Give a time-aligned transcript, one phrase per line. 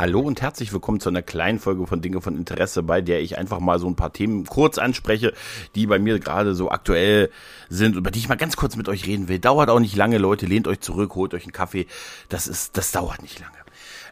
[0.00, 3.36] Hallo und herzlich willkommen zu einer kleinen Folge von Dinge von Interesse, bei der ich
[3.36, 5.34] einfach mal so ein paar Themen kurz anspreche,
[5.74, 7.28] die bei mir gerade so aktuell
[7.68, 9.38] sind, über die ich mal ganz kurz mit euch reden will.
[9.38, 11.86] Dauert auch nicht lange, Leute, lehnt euch zurück, holt euch einen Kaffee.
[12.30, 13.59] Das ist, das dauert nicht lange.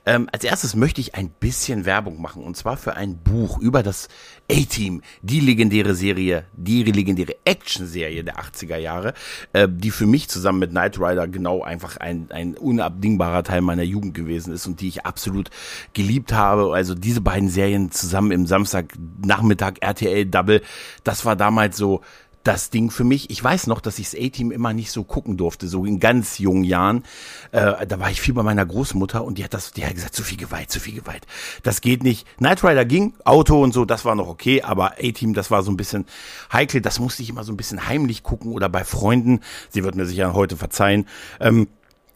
[0.08, 3.82] Ähm, als erstes möchte ich ein bisschen Werbung machen und zwar für ein Buch über
[3.82, 4.08] das
[4.50, 9.12] A-Team, die legendäre Serie, die legendäre Action-Serie der 80er Jahre,
[9.52, 13.82] äh, die für mich zusammen mit Knight Rider genau einfach ein, ein unabdingbarer Teil meiner
[13.82, 15.50] Jugend gewesen ist und die ich absolut
[15.92, 16.72] geliebt habe.
[16.72, 20.62] Also diese beiden Serien zusammen im Samstagnachmittag RTL Double,
[21.04, 22.00] das war damals so
[22.48, 23.28] das Ding für mich.
[23.28, 26.38] Ich weiß noch, dass ich das A-Team immer nicht so gucken durfte, so in ganz
[26.38, 27.04] jungen Jahren.
[27.52, 30.14] Äh, da war ich viel bei meiner Großmutter und die hat das, die hat gesagt,
[30.14, 31.26] zu viel Gewalt, zu viel Gewalt.
[31.62, 32.26] Das geht nicht.
[32.38, 35.70] Knight Rider ging, Auto und so, das war noch okay, aber A-Team, das war so
[35.70, 36.06] ein bisschen
[36.50, 36.80] heikel.
[36.80, 39.40] Das musste ich immer so ein bisschen heimlich gucken oder bei Freunden.
[39.68, 41.06] Sie wird mir sicher heute verzeihen.
[41.40, 41.68] Ähm,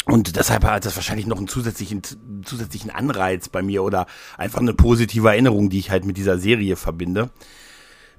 [0.06, 2.00] und deshalb hat das wahrscheinlich noch einen zusätzlichen,
[2.44, 4.06] zusätzlichen Anreiz bei mir oder
[4.39, 7.28] einfach eine positive Erinnerung, die ich halt mit dieser Serie verbinde.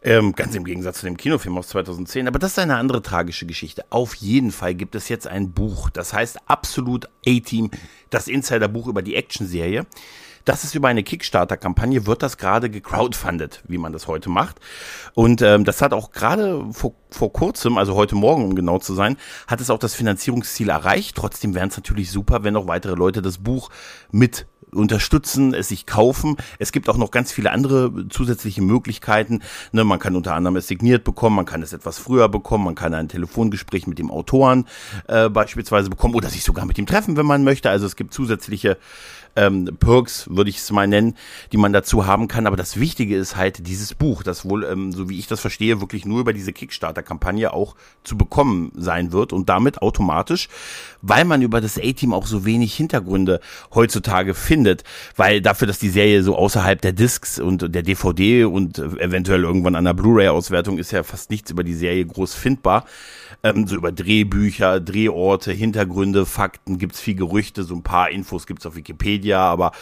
[0.06, 2.28] Ähm, ganz im Gegensatz zu dem Kinofilm aus 2010.
[2.28, 3.86] Aber das ist eine andere tragische Geschichte.
[3.90, 5.90] Auf jeden Fall gibt es jetzt ein Buch.
[5.90, 7.72] Das heißt Absolut A-Team,
[8.10, 9.86] das Insider-Buch über die Action-Serie.
[10.46, 14.60] Das ist über eine Kickstarter-Kampagne, wird das gerade gecrowdfundet, wie man das heute macht.
[15.14, 18.94] Und ähm, das hat auch gerade vor, vor kurzem, also heute Morgen, um genau zu
[18.94, 21.16] sein, hat es auch das Finanzierungsziel erreicht.
[21.16, 23.70] Trotzdem wäre es natürlich super, wenn noch weitere Leute das Buch
[24.12, 26.38] mit unterstützen, es sich kaufen.
[26.60, 29.42] Es gibt auch noch ganz viele andere zusätzliche Möglichkeiten.
[29.72, 32.76] Ne, man kann unter anderem es signiert bekommen, man kann es etwas früher bekommen, man
[32.76, 34.66] kann ein Telefongespräch mit dem Autoren
[35.08, 37.70] äh, beispielsweise bekommen oder sich sogar mit ihm treffen, wenn man möchte.
[37.70, 38.78] Also es gibt zusätzliche
[39.36, 41.16] ähm, Perks, würde ich es mal nennen,
[41.52, 42.48] die man dazu haben kann.
[42.48, 45.82] Aber das Wichtige ist halt dieses Buch, das wohl, ähm, so wie ich das verstehe,
[45.82, 50.50] wirklich nur über diese Kickstarter-Kampagne auch zu bekommen sein wird und damit automatisch,
[51.02, 53.40] weil man über das A-Team auch so wenig Hintergründe
[53.74, 54.84] heutzutage findet,
[55.16, 59.76] weil dafür, dass die Serie so außerhalb der Discs und der DVD und eventuell irgendwann
[59.76, 62.86] an der Blu-ray-Auswertung ist ja fast nichts über die Serie groß findbar.
[63.44, 68.66] Ähm, so über Drehbücher, Drehorte, Hintergründe, Fakten gibt's viel Gerüchte, so ein paar Infos gibt's
[68.66, 69.74] auf Wikipedia, aber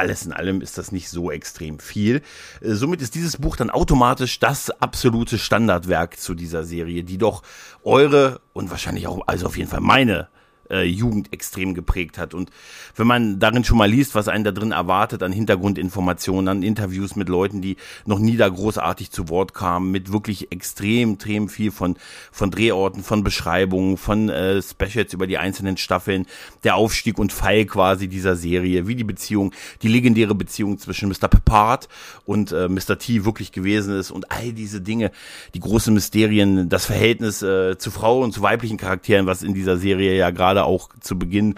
[0.00, 2.22] alles in allem ist das nicht so extrem viel.
[2.62, 7.42] Äh, somit ist dieses Buch dann automatisch das absolute Standardwerk zu dieser Serie, die doch
[7.84, 10.28] eure und wahrscheinlich auch, also auf jeden Fall meine
[10.70, 12.34] äh, Jugend extrem geprägt hat.
[12.34, 12.50] Und
[12.96, 17.16] wenn man darin schon mal liest, was einen da drin erwartet an Hintergrundinformationen, an Interviews
[17.16, 17.76] mit Leuten, die
[18.06, 21.96] noch nie da großartig zu Wort kamen, mit wirklich extrem, extrem viel von,
[22.32, 26.26] von Drehorten, von Beschreibungen, von äh, Specials über die einzelnen Staffeln,
[26.64, 31.28] der Aufstieg und Fall quasi dieser Serie, wie die Beziehung, die legendäre Beziehung zwischen Mr.
[31.28, 31.88] Peppard
[32.24, 32.98] und äh, Mr.
[32.98, 35.10] T wirklich gewesen ist und all diese Dinge,
[35.54, 39.76] die großen Mysterien, das Verhältnis äh, zu Frau und zu weiblichen Charakteren, was in dieser
[39.76, 41.54] Serie ja gerade gerade auch zu Beginn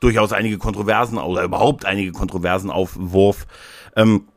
[0.00, 3.46] durchaus einige Kontroversen oder überhaupt einige Kontroversen aufwurf.
[3.96, 4.28] Ähm,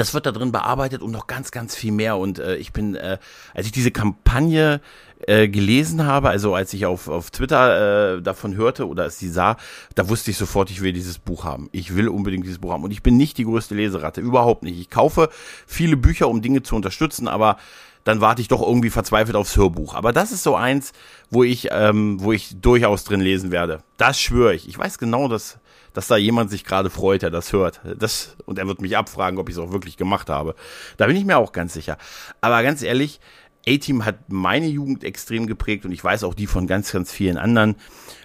[0.00, 2.16] das wird da drin bearbeitet und noch ganz, ganz viel mehr.
[2.16, 3.18] Und äh, ich bin, äh,
[3.54, 4.80] als ich diese Kampagne
[5.26, 9.28] äh, gelesen habe, also als ich auf, auf Twitter äh, davon hörte oder es sie
[9.28, 9.56] sah,
[9.94, 11.68] da wusste ich sofort, ich will dieses Buch haben.
[11.72, 12.84] Ich will unbedingt dieses Buch haben.
[12.84, 14.80] Und ich bin nicht die größte Leseratte, überhaupt nicht.
[14.80, 15.28] Ich kaufe
[15.66, 17.58] viele Bücher, um Dinge zu unterstützen, aber
[18.04, 19.94] dann warte ich doch irgendwie verzweifelt aufs Hörbuch.
[19.94, 20.92] Aber das ist so eins,
[21.30, 23.82] wo ich, ähm, wo ich durchaus drin lesen werde.
[23.96, 24.68] Das schwöre ich.
[24.68, 25.58] Ich weiß genau, dass,
[25.92, 27.80] dass da jemand sich gerade freut, der das hört.
[27.98, 30.54] Das, und er wird mich abfragen, ob ich es auch wirklich gemacht habe.
[30.96, 31.98] Da bin ich mir auch ganz sicher.
[32.40, 33.20] Aber ganz ehrlich,
[33.66, 37.36] A-Team hat meine Jugend extrem geprägt und ich weiß auch die von ganz, ganz vielen
[37.36, 37.76] anderen.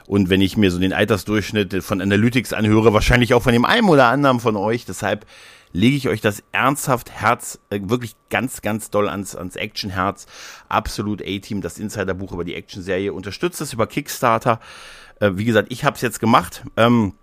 [0.07, 3.89] Und wenn ich mir so den Altersdurchschnitt von Analytics anhöre, wahrscheinlich auch von dem einen
[3.89, 4.85] oder anderen von euch.
[4.85, 5.25] Deshalb
[5.73, 10.25] lege ich euch das ernsthaft Herz, äh, wirklich ganz, ganz doll ans, ans Action-Herz.
[10.69, 13.13] Absolut A-Team, das Insider-Buch über die Action-Serie.
[13.13, 14.59] Unterstützt es über Kickstarter.
[15.19, 16.63] Äh, wie gesagt, ich habe es jetzt gemacht.
[16.77, 17.13] Ähm,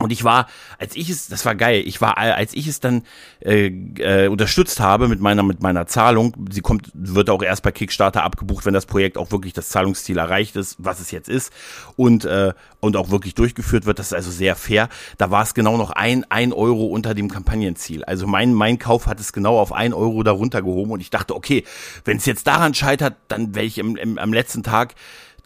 [0.00, 0.46] und ich war,
[0.78, 3.02] als ich es, das war geil, ich war, als ich es dann
[3.40, 7.72] äh, äh, unterstützt habe mit meiner, mit meiner Zahlung, sie kommt, wird auch erst bei
[7.72, 11.52] Kickstarter abgebucht, wenn das Projekt auch wirklich das Zahlungsziel erreicht ist, was es jetzt ist,
[11.96, 14.88] und, äh, und auch wirklich durchgeführt wird, das ist also sehr fair.
[15.16, 18.04] Da war es genau noch ein, ein Euro unter dem Kampagnenziel.
[18.04, 21.34] Also mein, mein Kauf hat es genau auf ein Euro darunter gehoben und ich dachte,
[21.34, 21.64] okay,
[22.04, 24.94] wenn es jetzt daran scheitert, dann werde ich im, im, am letzten Tag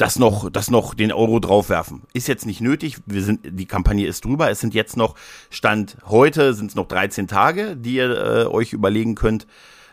[0.02, 2.02] das noch, das noch den Euro draufwerfen.
[2.12, 2.96] Ist jetzt nicht nötig.
[3.06, 4.50] Wir sind, die Kampagne ist drüber.
[4.50, 5.14] Es sind jetzt noch,
[5.48, 9.46] Stand heute sind es noch 13 Tage, die ihr äh, euch überlegen könnt,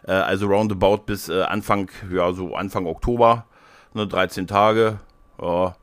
[0.07, 3.45] Äh, also roundabout bis äh, Anfang, ja, so Anfang Oktober,
[3.93, 4.99] ne, 13 Tage.
[5.39, 5.75] Ja,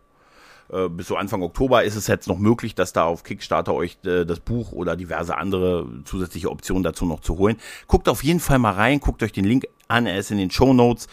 [0.72, 3.99] äh, bis so Anfang Oktober ist es jetzt noch möglich, dass da auf Kickstarter euch
[4.05, 7.58] äh, das Buch oder diverse andere zusätzliche Optionen dazu noch zu holen.
[7.87, 10.50] Guckt auf jeden Fall mal rein, guckt euch den Link an, er ist in den
[10.50, 11.06] Show Notes.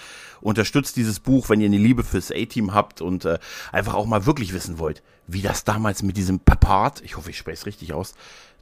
[0.43, 3.39] Unterstützt dieses Buch, wenn ihr eine Liebe fürs A-Team habt und äh,
[3.71, 7.37] einfach auch mal wirklich wissen wollt, wie das damals mit diesem Papart, ich hoffe, ich
[7.37, 8.13] spreche es richtig aus,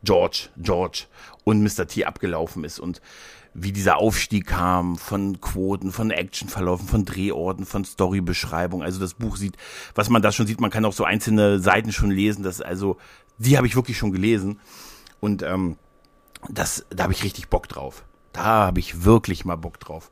[0.04, 1.06] George, George
[1.44, 1.88] und Mr.
[1.88, 3.02] T abgelaufen ist und
[3.54, 8.82] wie dieser Aufstieg kam von Quoten, von Actionverlaufen, von Drehorten, von Storybeschreibung.
[8.82, 9.58] Also das Buch sieht,
[9.94, 12.44] was man da schon sieht, man kann auch so einzelne Seiten schon lesen.
[12.44, 12.98] Das also,
[13.40, 14.60] die habe ich wirklich schon gelesen
[15.20, 15.78] und ähm,
[16.50, 18.04] das, da habe ich richtig Bock drauf.
[18.34, 20.12] Da habe ich wirklich mal Bock drauf.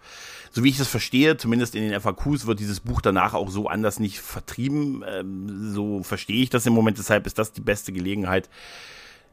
[0.51, 3.67] So wie ich das verstehe, zumindest in den FAQs wird dieses Buch danach auch so
[3.67, 5.03] anders nicht vertrieben.
[5.07, 6.97] Ähm, so verstehe ich das im Moment.
[6.97, 8.49] Deshalb ist das die beste Gelegenheit,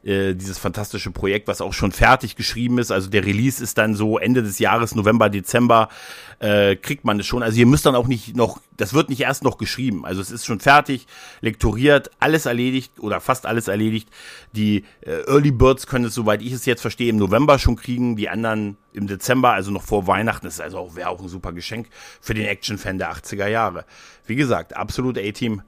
[0.03, 2.91] äh, dieses fantastische Projekt, was auch schon fertig geschrieben ist.
[2.91, 5.89] Also der Release ist dann so Ende des Jahres, November, Dezember,
[6.39, 7.43] äh, kriegt man es schon.
[7.43, 10.05] Also ihr müsst dann auch nicht noch, das wird nicht erst noch geschrieben.
[10.05, 11.07] Also es ist schon fertig,
[11.41, 14.09] lektoriert, alles erledigt oder fast alles erledigt.
[14.53, 18.15] Die äh, Early Birds können es, soweit ich es jetzt verstehe, im November schon kriegen,
[18.15, 20.45] die anderen im Dezember, also noch vor Weihnachten.
[20.45, 21.87] Das ist also auch, wäre auch ein super Geschenk
[22.21, 23.85] für den Action-Fan der 80er Jahre.
[24.25, 25.63] Wie gesagt, absolut A-Team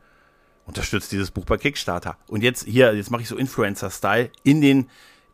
[0.69, 2.17] unterstützt dieses Buch bei Kickstarter.
[2.27, 4.89] Und jetzt hier, jetzt mache ich so Influencer-Style in den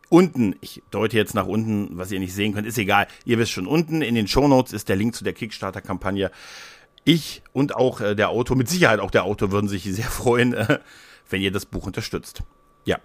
[0.08, 3.06] unten, ich deute jetzt nach unten, was ihr nicht sehen könnt, ist egal.
[3.24, 6.30] Ihr wisst schon, unten in den Show Notes ist der Link zu der Kickstarter-Kampagne.
[7.04, 10.54] Ich und auch äh, der Autor, mit Sicherheit auch der Autor, würden sich sehr freuen,
[10.54, 10.80] äh,
[11.28, 12.42] wenn ihr das Buch unterstützt.
[12.84, 12.98] Ja.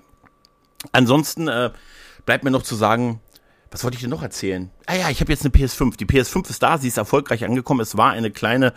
[0.92, 1.72] Ansonsten äh,
[2.26, 3.20] bleibt mir noch zu sagen,
[3.70, 4.70] was wollte ich denn noch erzählen?
[4.86, 5.98] Ah ja, ich habe jetzt eine PS5.
[5.98, 7.80] Die PS5 ist da, sie ist erfolgreich angekommen.
[7.80, 8.74] Es war eine kleine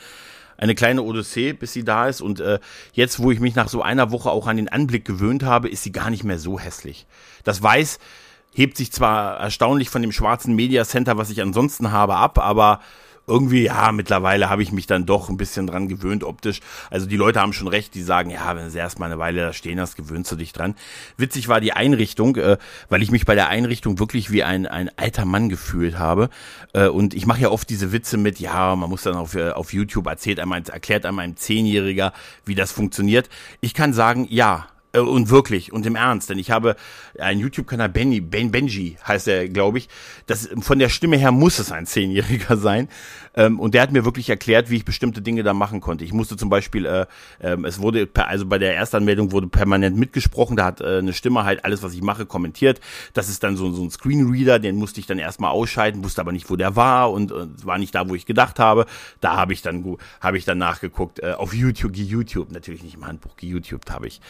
[0.56, 2.21] eine kleine Odyssee, bis sie da ist.
[2.21, 2.59] Und äh,
[2.93, 5.83] jetzt, wo ich mich nach so einer Woche auch an den Anblick gewöhnt habe, ist
[5.83, 7.06] sie gar nicht mehr so hässlich.
[7.45, 7.99] Das Weiß
[8.55, 12.81] hebt sich zwar erstaunlich von dem schwarzen Media Center, was ich ansonsten habe, ab, aber
[13.26, 16.61] irgendwie, ja, mittlerweile habe ich mich dann doch ein bisschen dran gewöhnt optisch.
[16.91, 19.53] Also die Leute haben schon recht, die sagen, ja, wenn du erstmal eine Weile da
[19.53, 20.75] stehen hast, gewöhnst du dich dran.
[21.17, 24.91] Witzig war die Einrichtung, äh, weil ich mich bei der Einrichtung wirklich wie ein, ein
[24.97, 26.29] alter Mann gefühlt habe.
[26.73, 29.50] Äh, und ich mache ja oft diese Witze mit, ja, man muss dann auf, äh,
[29.50, 32.12] auf YouTube erzählt einmal, erklärt einmal einem Zehnjähriger,
[32.44, 33.29] wie das funktioniert.
[33.61, 34.67] Ich kann sagen, ja,
[35.02, 36.76] und wirklich und im Ernst, denn ich habe
[37.19, 39.88] einen YouTube-Kanal Benny, ben Benji heißt er, glaube ich.
[40.26, 42.88] Das von der Stimme her muss es ein Zehnjähriger sein.
[43.36, 46.04] Ähm, und der hat mir wirklich erklärt, wie ich bestimmte Dinge da machen konnte.
[46.04, 47.06] Ich musste zum Beispiel, äh,
[47.40, 51.12] äh, es wurde, per, also bei der Erstanmeldung wurde permanent mitgesprochen, da hat äh, eine
[51.12, 52.81] Stimme halt alles, was ich mache, kommentiert.
[53.12, 56.32] Das ist dann so, so ein Screenreader, den musste ich dann erstmal ausschalten, wusste aber
[56.32, 58.86] nicht, wo der war und äh, war nicht da, wo ich gedacht habe.
[59.20, 63.06] Da habe ich dann habe ich dann nachgeguckt, äh, auf YouTube, YouTube, natürlich nicht im
[63.06, 64.20] Handbuch, YouTube habe ich.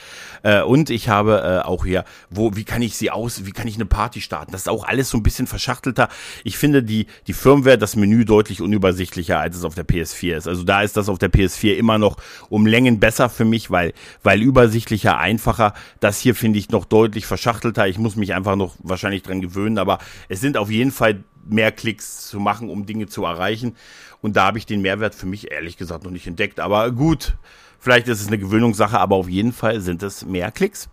[0.43, 3.69] Äh, und ich habe äh, auch hier, wo, wie kann ich sie aus, wie kann
[3.69, 4.53] ich eine Party starten?
[4.53, 6.09] Das ist auch alles so ein bisschen verschachtelter.
[6.43, 10.37] Ich finde die, die Firmware, das Menü deutlich unübersichtlicher übersichtlicher, als es auf der PS4
[10.37, 10.49] ist.
[10.49, 12.17] Also da ist das auf der PS4 immer noch
[12.49, 13.93] um Längen besser für mich, weil,
[14.23, 15.75] weil übersichtlicher, einfacher.
[16.01, 17.89] Das hier finde ich noch deutlich verschachtelter.
[17.89, 19.99] Ich muss mich einfach noch wahrscheinlich dran gewöhnen, aber
[20.29, 23.77] es sind auf jeden Fall mehr Klicks zu machen, um Dinge zu erreichen.
[24.23, 26.61] Und da habe ich den Mehrwert für mich ehrlich gesagt noch nicht entdeckt.
[26.61, 27.37] Aber gut,
[27.81, 30.89] vielleicht ist es eine Gewöhnungssache, aber auf jeden Fall sind es mehr Klicks.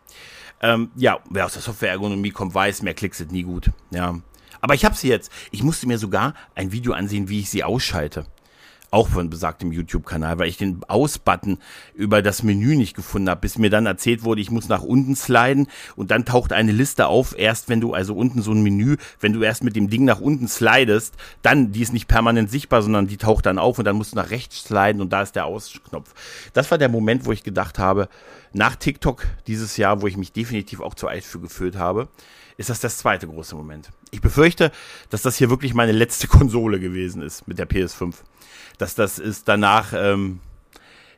[0.63, 3.71] Ähm, ja, wer aus der Software-Ergonomie kommt, weiß, mehr Klicks sind nie gut.
[3.92, 4.15] Ja,
[4.61, 5.31] aber ich habe sie jetzt.
[5.51, 8.25] Ich musste mir sogar ein Video ansehen, wie ich sie ausschalte.
[8.93, 11.59] Auch von besagtem YouTube-Kanal, weil ich den Aus-Button
[11.94, 15.15] über das Menü nicht gefunden habe, bis mir dann erzählt wurde, ich muss nach unten
[15.15, 18.97] sliden und dann taucht eine Liste auf, erst wenn du, also unten so ein Menü,
[19.21, 22.81] wenn du erst mit dem Ding nach unten slidest, dann, die ist nicht permanent sichtbar,
[22.81, 25.37] sondern die taucht dann auf und dann musst du nach rechts sliden und da ist
[25.37, 26.13] der Ausknopf.
[26.51, 28.09] Das war der Moment, wo ich gedacht habe,
[28.51, 32.09] nach TikTok dieses Jahr, wo ich mich definitiv auch zu alt für gefühlt habe,
[32.61, 33.89] ist das das zweite große Moment.
[34.11, 34.71] Ich befürchte,
[35.09, 38.13] dass das hier wirklich meine letzte Konsole gewesen ist mit der PS5.
[38.77, 40.39] Dass das ist danach, ähm,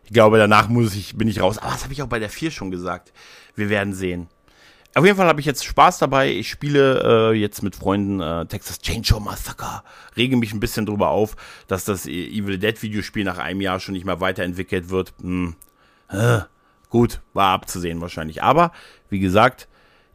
[0.03, 1.57] ich glaube, danach muss ich, bin ich raus.
[1.57, 3.13] Aber das habe ich auch bei der 4 schon gesagt.
[3.55, 4.27] Wir werden sehen.
[4.95, 6.31] Auf jeden Fall habe ich jetzt Spaß dabei.
[6.31, 9.83] Ich spiele äh, jetzt mit Freunden äh, Texas Chainsaw Massacre.
[10.15, 11.35] Rege mich ein bisschen drüber auf,
[11.67, 15.13] dass das Evil Dead Videospiel nach einem Jahr schon nicht mehr weiterentwickelt wird.
[15.19, 15.55] Hm.
[16.09, 16.41] Äh,
[16.89, 18.43] gut, war abzusehen wahrscheinlich.
[18.43, 18.71] Aber
[19.09, 19.67] wie gesagt,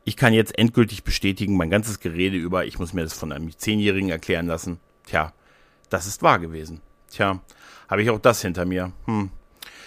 [0.09, 3.57] ich kann jetzt endgültig bestätigen, mein ganzes Gerede über, ich muss mir das von einem
[3.57, 4.81] Zehnjährigen erklären lassen.
[5.07, 5.35] Tja,
[5.91, 6.81] das ist wahr gewesen.
[7.11, 7.41] Tja,
[7.89, 8.93] habe ich auch das hinter mir.
[9.05, 9.29] Hm.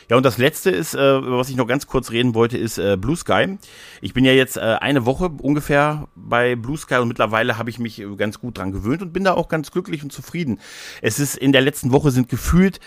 [0.09, 2.77] Ja, und das letzte ist, äh, über was ich noch ganz kurz reden wollte, ist
[2.77, 3.57] äh, Blue Sky.
[4.01, 7.79] Ich bin ja jetzt äh, eine Woche ungefähr bei Blue Sky und mittlerweile habe ich
[7.79, 10.59] mich ganz gut dran gewöhnt und bin da auch ganz glücklich und zufrieden.
[11.01, 12.79] Es ist in der letzten Woche sind gefühlt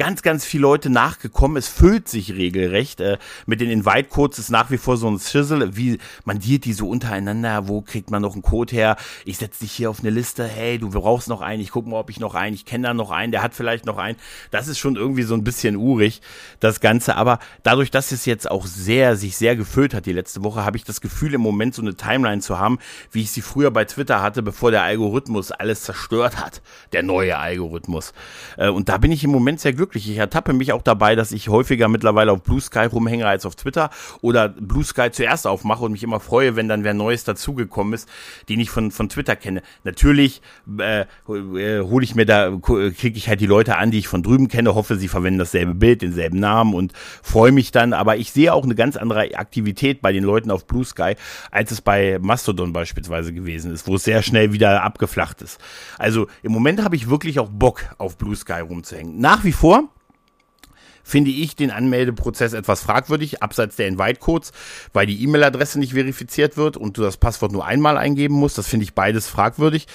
[0.00, 1.58] ganz, ganz viele Leute nachgekommen.
[1.58, 3.02] Es füllt sich regelrecht.
[3.02, 6.72] Äh, mit den Invite-Codes ist nach wie vor so ein Schissel, wie man diert die
[6.72, 7.68] so untereinander.
[7.68, 8.96] Wo kriegt man noch einen Code her?
[9.26, 10.46] Ich setze dich hier auf eine Liste.
[10.46, 11.60] Hey, du brauchst noch einen.
[11.60, 12.54] Ich guck mal, ob ich noch einen.
[12.54, 13.30] Ich kenne da noch einen.
[13.30, 14.16] Der hat vielleicht noch einen.
[14.50, 16.22] Das ist schon irgendwie so ein bisschen urig,
[16.60, 17.16] das Ganze.
[17.16, 20.78] Aber dadurch, dass es jetzt auch sehr, sich sehr gefüllt hat die letzte Woche, habe
[20.78, 22.78] ich das Gefühl, im Moment so eine Timeline zu haben,
[23.12, 26.62] wie ich sie früher bei Twitter hatte, bevor der Algorithmus alles zerstört hat.
[26.94, 28.14] Der neue Algorithmus.
[28.56, 29.89] Äh, und da bin ich im Moment sehr glücklich.
[29.96, 33.56] Ich ertappe mich auch dabei, dass ich häufiger mittlerweile auf Blue Sky rumhänge als auf
[33.56, 37.94] Twitter oder Blue Sky zuerst aufmache und mich immer freue, wenn dann wer Neues dazugekommen
[37.94, 38.08] ist,
[38.48, 39.62] den ich von, von Twitter kenne.
[39.84, 40.42] Natürlich
[40.78, 44.22] äh, äh, hole ich mir da, kriege ich halt die Leute an, die ich von
[44.22, 46.92] drüben kenne, hoffe, sie verwenden dasselbe Bild, denselben Namen und
[47.22, 47.92] freue mich dann.
[47.92, 51.14] Aber ich sehe auch eine ganz andere Aktivität bei den Leuten auf Blue Sky,
[51.50, 55.60] als es bei Mastodon beispielsweise gewesen ist, wo es sehr schnell wieder abgeflacht ist.
[55.98, 59.18] Also im Moment habe ich wirklich auch Bock auf Blue Sky rumzuhängen.
[59.18, 59.79] Nach wie vor
[61.10, 64.52] finde ich den Anmeldeprozess etwas fragwürdig, abseits der Invite-Codes,
[64.92, 68.56] weil die E-Mail-Adresse nicht verifiziert wird und du das Passwort nur einmal eingeben musst.
[68.56, 69.86] Das finde ich beides fragwürdig.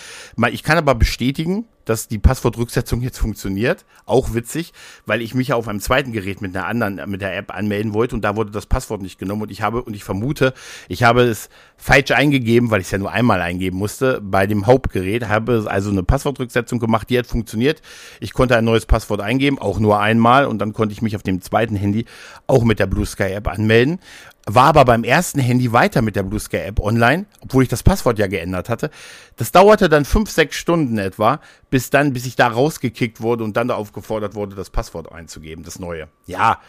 [0.52, 3.86] Ich kann aber bestätigen, dass die Passwortrücksetzung jetzt funktioniert.
[4.06, 4.74] Auch witzig,
[5.06, 7.94] weil ich mich ja auf einem zweiten Gerät mit einer anderen, mit der App anmelden
[7.94, 10.54] wollte und da wurde das Passwort nicht genommen und ich habe, und ich vermute,
[10.88, 14.66] ich habe es falsch eingegeben, weil ich es ja nur einmal eingeben musste bei dem
[14.66, 17.82] Hauptgerät, habe also eine Passwortrücksetzung gemacht, die hat funktioniert.
[18.20, 21.24] Ich konnte ein neues Passwort eingeben, auch nur einmal und dann konnte ich mich auf
[21.24, 22.06] dem zweiten Handy
[22.48, 24.00] auch mit der Blue Sky App anmelden
[24.46, 27.84] war aber beim ersten Handy weiter mit der Blue Sky App online, obwohl ich das
[27.84, 28.92] Passwort ja geändert hatte.
[29.38, 33.58] Das dauerte dann fünf, sechs Stunden etwa, bis dann, bis ich da rausgekickt wurde und
[33.58, 36.08] dann da aufgefordert wurde, das Passwort einzugeben, das neue.
[36.28, 36.60] Ja,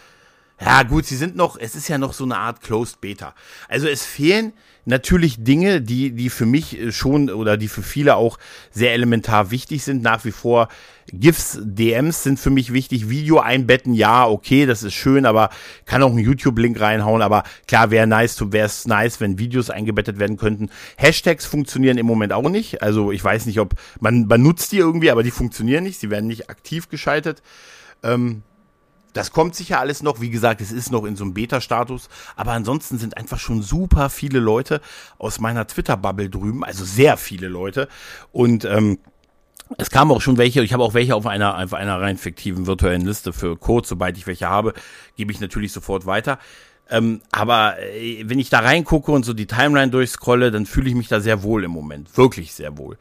[0.60, 3.34] ja gut, sie sind noch, es ist ja noch so eine Art Closed Beta.
[3.68, 4.52] Also es fehlen
[4.86, 8.38] natürlich Dinge, die, die für mich äh, schon oder die für viele auch
[8.70, 10.02] sehr elementar wichtig sind.
[10.02, 10.68] Nach wie vor
[11.12, 13.10] GIFs, DMs sind für mich wichtig.
[13.10, 15.50] Video einbetten, ja, okay, das ist schön, aber
[15.84, 17.20] kann auch einen YouTube-Link reinhauen.
[17.20, 20.70] Aber klar, wäre nice, wäre es nice, wenn Videos eingebettet werden könnten.
[20.96, 22.82] Hashtags funktionieren im Moment auch nicht.
[22.82, 26.00] Also ich weiß nicht, ob man, man nutzt die irgendwie, aber die funktionieren nicht.
[26.00, 27.42] Sie werden nicht aktiv geschaltet.
[28.02, 28.42] Ähm,
[29.16, 30.20] das kommt sicher alles noch.
[30.20, 32.08] Wie gesagt, es ist noch in so einem Beta-Status.
[32.36, 34.80] Aber ansonsten sind einfach schon super viele Leute
[35.18, 36.64] aus meiner Twitter-Bubble drüben.
[36.64, 37.88] Also sehr viele Leute.
[38.32, 38.98] Und ähm,
[39.78, 42.66] es kamen auch schon welche, ich habe auch welche auf einer, auf einer rein fiktiven
[42.66, 43.86] virtuellen Liste für Code.
[43.86, 44.74] Sobald ich welche habe,
[45.16, 46.38] gebe ich natürlich sofort weiter.
[46.88, 50.94] Ähm, aber äh, wenn ich da reingucke und so die Timeline durchscrolle, dann fühle ich
[50.94, 52.16] mich da sehr wohl im Moment.
[52.16, 52.96] Wirklich sehr wohl.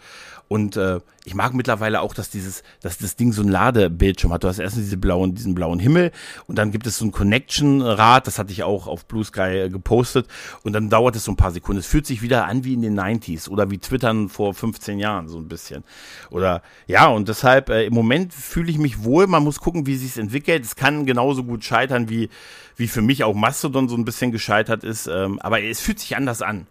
[0.48, 4.44] Und äh, ich mag mittlerweile auch, dass dieses, dass das Ding so ein Ladebildschirm hat.
[4.44, 6.12] Du hast erstens diese blauen, diesen blauen Himmel
[6.46, 9.70] und dann gibt es so ein Connection-Rad, das hatte ich auch auf Blue Sky äh,
[9.70, 10.28] gepostet
[10.64, 11.80] und dann dauert es so ein paar Sekunden.
[11.80, 15.28] Es fühlt sich wieder an wie in den 90s oder wie Twittern vor 15 Jahren
[15.28, 15.84] so ein bisschen.
[16.30, 19.26] Oder ja, und deshalb äh, im Moment fühle ich mich wohl.
[19.26, 20.64] Man muss gucken, wie sich's entwickelt.
[20.64, 22.30] Es kann genauso gut scheitern, wie,
[22.76, 25.08] wie für mich auch Mastodon so ein bisschen gescheitert ist.
[25.08, 26.68] Ähm, aber es fühlt sich anders an.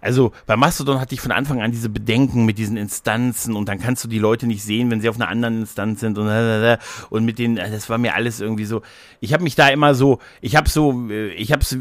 [0.00, 3.78] Also bei Mastodon hatte ich von Anfang an diese Bedenken mit diesen Instanzen und dann
[3.78, 6.28] kannst du die Leute nicht sehen, wenn sie auf einer anderen Instanz sind und
[7.10, 8.82] und mit denen, das war mir alles irgendwie so.
[9.20, 11.76] Ich habe mich da immer so, ich habe so, äh, ich habe es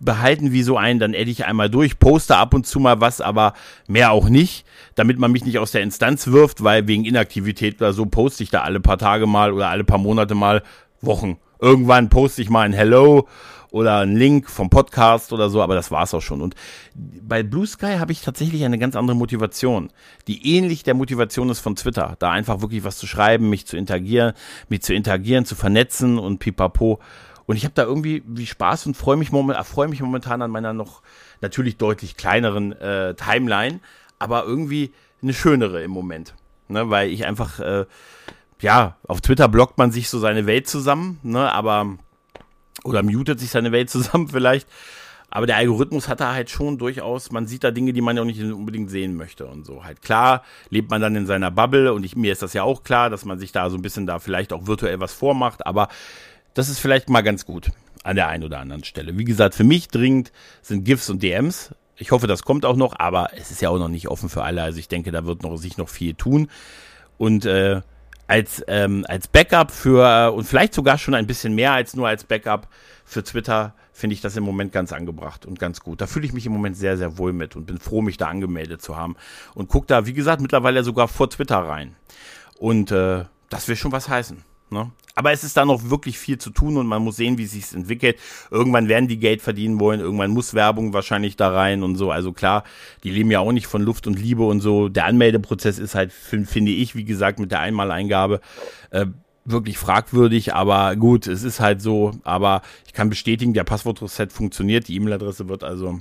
[0.00, 3.20] behalten wie so ein, dann edde ich einmal durch, poste ab und zu mal was,
[3.20, 3.54] aber
[3.86, 7.92] mehr auch nicht, damit man mich nicht aus der Instanz wirft, weil wegen Inaktivität oder
[7.92, 10.62] so poste ich da alle paar Tage mal oder alle paar Monate mal
[11.00, 11.38] Wochen.
[11.60, 13.28] Irgendwann poste ich mal ein Hello
[13.70, 16.40] oder ein Link vom Podcast oder so, aber das war's auch schon.
[16.40, 16.54] Und
[16.94, 19.92] bei Blue Sky habe ich tatsächlich eine ganz andere Motivation,
[20.26, 23.76] die ähnlich der Motivation ist von Twitter, da einfach wirklich was zu schreiben, mich zu
[23.76, 24.32] interagieren,
[24.68, 26.98] mich zu interagieren, zu vernetzen und pipapo.
[27.46, 30.50] Und ich habe da irgendwie wie Spaß und freue mich, moment, freu mich momentan an
[30.50, 31.02] meiner noch
[31.40, 33.80] natürlich deutlich kleineren äh, Timeline,
[34.18, 36.34] aber irgendwie eine schönere im Moment.
[36.68, 37.84] Ne, weil ich einfach, äh,
[38.60, 41.98] ja, auf Twitter blockt man sich so seine Welt zusammen, ne, aber
[42.84, 44.68] oder mutet sich seine Welt zusammen vielleicht.
[45.32, 48.22] Aber der Algorithmus hat da halt schon durchaus, man sieht da Dinge, die man ja
[48.22, 49.84] auch nicht unbedingt sehen möchte und so.
[49.84, 52.82] Halt klar, lebt man dann in seiner Bubble und ich, mir ist das ja auch
[52.82, 55.88] klar, dass man sich da so ein bisschen da vielleicht auch virtuell was vormacht, aber
[56.54, 57.70] das ist vielleicht mal ganz gut
[58.02, 59.18] an der einen oder anderen Stelle.
[59.18, 61.74] Wie gesagt, für mich dringend sind GIFs und DMs.
[61.96, 64.42] Ich hoffe, das kommt auch noch, aber es ist ja auch noch nicht offen für
[64.42, 64.62] alle.
[64.62, 66.50] Also ich denke, da wird noch sich noch viel tun.
[67.18, 67.82] Und äh,
[68.30, 72.22] als, ähm, als Backup für, und vielleicht sogar schon ein bisschen mehr als nur als
[72.22, 72.68] Backup
[73.04, 76.00] für Twitter, finde ich das im Moment ganz angebracht und ganz gut.
[76.00, 78.28] Da fühle ich mich im Moment sehr, sehr wohl mit und bin froh, mich da
[78.28, 79.16] angemeldet zu haben.
[79.54, 81.96] Und gucke da, wie gesagt, mittlerweile sogar vor Twitter rein.
[82.56, 84.44] Und äh, das will schon was heißen.
[84.70, 84.90] Ne?
[85.14, 87.52] Aber es ist da noch wirklich viel zu tun und man muss sehen, wie es
[87.52, 88.18] sich entwickelt.
[88.50, 92.10] Irgendwann werden die Geld verdienen wollen, irgendwann muss Werbung wahrscheinlich da rein und so.
[92.10, 92.64] Also klar,
[93.04, 94.88] die leben ja auch nicht von Luft und Liebe und so.
[94.88, 98.40] Der Anmeldeprozess ist halt, finde ich, wie gesagt, mit der Einmaleingabe
[98.90, 99.06] äh,
[99.44, 102.12] wirklich fragwürdig, aber gut, es ist halt so.
[102.22, 104.88] Aber ich kann bestätigen, der Passwortreset funktioniert.
[104.88, 106.00] Die E-Mail-Adresse wird also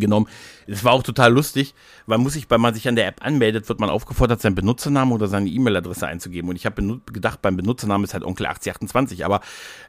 [0.00, 0.28] genommen.
[0.66, 1.74] Es war auch total lustig,
[2.06, 5.12] weil muss ich, wenn man sich an der App anmeldet, wird man aufgefordert, seinen Benutzernamen
[5.12, 6.50] oder seine E-Mail-Adresse einzugeben.
[6.50, 9.40] Und ich habe gedacht, beim Benutzernamen ist halt Onkel 8028, aber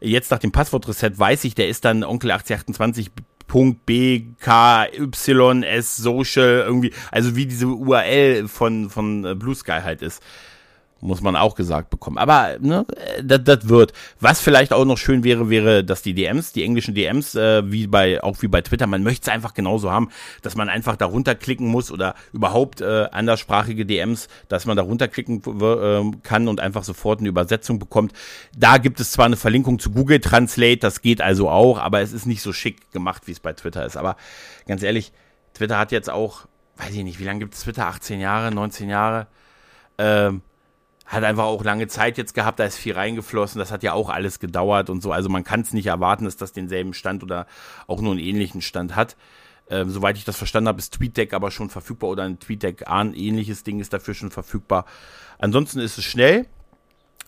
[0.01, 3.11] jetzt nach dem Passwortreset weiß ich, der ist dann Onkel 8028
[3.47, 9.53] Punkt B K Y S Social irgendwie, also wie diese URL von von äh, Blue
[9.53, 10.23] Sky halt ist
[11.03, 12.17] muss man auch gesagt bekommen.
[12.17, 12.85] Aber ne,
[13.21, 13.93] das wird.
[14.19, 17.87] Was vielleicht auch noch schön wäre, wäre, dass die DMs, die englischen DMs, äh, wie
[17.87, 20.09] bei auch wie bei Twitter, man möchte es einfach genauso haben,
[20.41, 25.41] dass man einfach darunter klicken muss oder überhaupt äh, anderssprachige DMs, dass man darunter klicken
[25.61, 28.13] äh, kann und einfach sofort eine Übersetzung bekommt.
[28.57, 32.13] Da gibt es zwar eine Verlinkung zu Google Translate, das geht also auch, aber es
[32.13, 33.97] ist nicht so schick gemacht, wie es bei Twitter ist.
[33.97, 34.15] Aber
[34.67, 35.11] ganz ehrlich,
[35.53, 37.87] Twitter hat jetzt auch, weiß ich nicht, wie lange gibt es Twitter?
[37.87, 39.27] 18 Jahre, 19 Jahre?
[39.97, 40.41] Ähm,
[41.13, 44.09] hat einfach auch lange Zeit jetzt gehabt, da ist viel reingeflossen, das hat ja auch
[44.09, 45.11] alles gedauert und so.
[45.11, 47.47] Also man kann es nicht erwarten, dass das denselben Stand oder
[47.87, 49.15] auch nur einen ähnlichen Stand hat.
[49.69, 53.13] Ähm, soweit ich das verstanden habe, ist TweetDeck aber schon verfügbar oder ein TweetDeck ein
[53.13, 54.85] ähnliches Ding ist dafür schon verfügbar.
[55.39, 56.47] Ansonsten ist es schnell,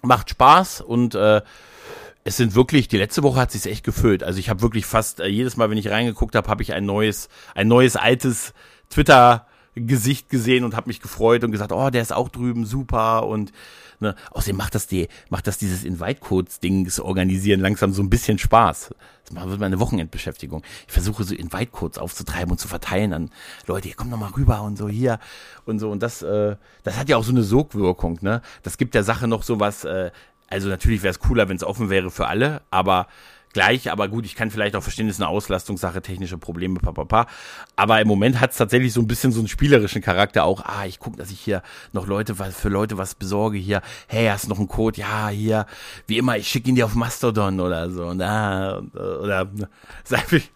[0.02, 1.42] macht Spaß und äh,
[2.24, 4.24] es sind wirklich, die letzte Woche hat sich echt gefüllt.
[4.24, 6.86] Also ich habe wirklich fast äh, jedes Mal, wenn ich reingeguckt habe, habe ich ein
[6.86, 8.54] neues, ein neues altes
[8.90, 13.28] Twitter Gesicht gesehen und habe mich gefreut und gesagt, oh, der ist auch drüben, super
[13.28, 13.52] und
[14.00, 18.94] ne, außerdem macht das die, macht das dieses Invite-Codes-Dings organisieren langsam so ein bisschen Spaß.
[19.34, 20.64] Das wird meine Wochenendbeschäftigung.
[20.88, 23.32] Ich versuche so Invite-Codes aufzutreiben und zu verteilen an
[23.68, 25.20] Leute, hier komm doch mal rüber und so hier
[25.66, 28.42] und so und das, äh, das hat ja auch so eine Sogwirkung, ne?
[28.64, 30.12] Das gibt der Sache noch sowas, äh,
[30.48, 33.08] also natürlich wäre es cooler, wenn es offen wäre für alle, aber
[33.56, 37.26] gleich, aber gut, ich kann vielleicht auch verstehen, das ist eine Auslastungssache, technische Probleme, papapa.
[37.78, 40.66] Aber im Moment hat es tatsächlich so ein bisschen so einen spielerischen Charakter auch.
[40.66, 43.82] Ah, ich gucke, dass ich hier noch Leute, für Leute was besorge hier.
[44.08, 45.00] Hey, hast noch einen Code?
[45.00, 45.68] Ja, hier.
[46.06, 48.10] Wie immer, ich schicke ihn dir auf Mastodon oder so.
[48.10, 49.50] Ah, oder
[50.04, 50.52] sag ich,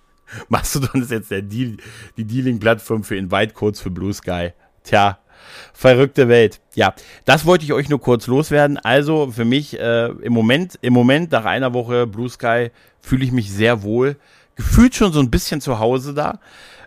[0.50, 1.78] Mastodon ist jetzt der Deal,
[2.18, 4.52] die Dealing-Plattform für Invite-Codes für Blue Sky.
[4.84, 5.20] Tja,
[5.74, 6.60] verrückte Welt.
[6.76, 6.94] Ja,
[7.26, 8.78] das wollte ich euch nur kurz loswerden.
[8.78, 13.32] Also für mich äh, im Moment, im Moment nach einer Woche Blue Sky fühle ich
[13.32, 14.18] mich sehr wohl.
[14.56, 16.40] Gefühlt schon so ein bisschen zu Hause da.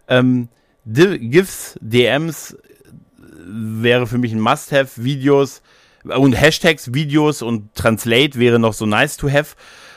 [0.08, 0.48] Ähm,
[0.84, 2.56] GIFs, DMs
[3.44, 5.02] wäre für mich ein Must-Have.
[5.02, 5.62] Videos
[6.04, 9.54] und Hashtags, Videos und Translate wäre noch so nice to have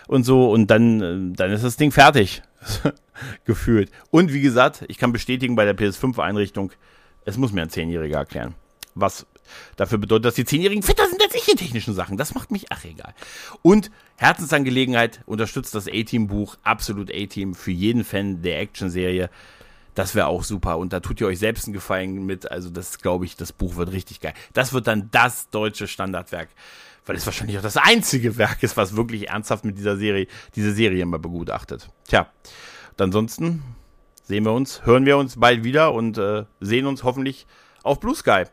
[0.08, 0.52] und so.
[0.52, 2.42] Und dann, dann ist das Ding fertig.
[3.46, 3.92] Gefühlt.
[4.12, 6.72] Und wie gesagt, ich kann bestätigen bei der PS5-Einrichtung,
[7.26, 8.56] es muss mir ein Zehnjähriger erklären.
[8.94, 9.26] Was
[9.76, 12.18] dafür bedeutet, dass die Zehnjährigen fitter sind als ich in technischen Sachen.
[12.18, 13.14] Das macht mich, ach egal.
[13.62, 19.30] Und Herzensangelegenheit, unterstützt das A-Team-Buch, absolut A-Team, für jeden Fan der Action-Serie.
[19.94, 20.78] Das wäre auch super.
[20.78, 22.50] Und da tut ihr euch selbst einen Gefallen mit.
[22.52, 24.34] Also das glaube ich, das Buch wird richtig geil.
[24.54, 26.50] Das wird dann das deutsche Standardwerk.
[27.06, 30.74] Weil es wahrscheinlich auch das einzige Werk ist, was wirklich ernsthaft mit dieser Serie, diese
[30.74, 31.90] Serie mal begutachtet.
[32.08, 32.28] Tja,
[32.92, 33.62] und ansonsten
[34.26, 37.48] sehen wir uns, hören wir uns bald wieder und äh, sehen uns hoffentlich
[37.84, 38.44] auf Blue Sky.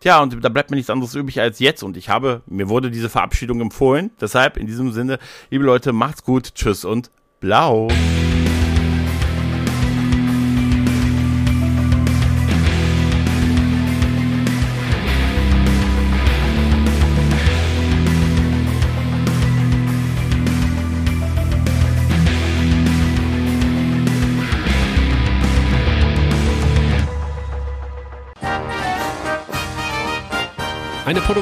[0.00, 1.82] Tja, und da bleibt mir nichts anderes übrig als jetzt.
[1.82, 4.10] Und ich habe, mir wurde diese Verabschiedung empfohlen.
[4.20, 5.18] Deshalb in diesem Sinne,
[5.50, 7.88] liebe Leute, macht's gut, tschüss und blau.